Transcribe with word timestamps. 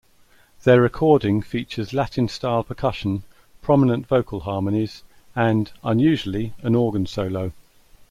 Their 0.63 0.81
recording 0.81 1.43
features 1.43 1.93
Latin-style 1.93 2.63
percussion, 2.63 3.21
prominent 3.61 4.07
vocal 4.07 4.39
harmonies, 4.39 5.03
and, 5.35 5.71
unusually, 5.83 6.55
an 6.63 6.73
organ 6.73 7.05
solo. 7.05 7.51